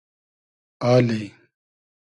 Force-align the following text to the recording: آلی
آلی 0.91 1.21